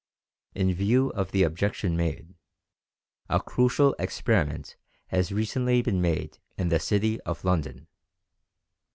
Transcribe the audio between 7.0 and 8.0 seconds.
of London.